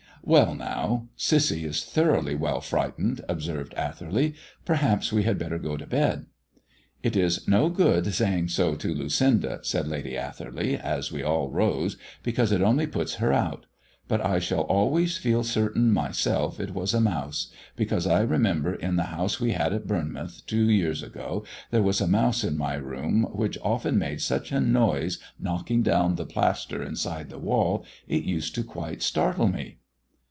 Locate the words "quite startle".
28.63-29.47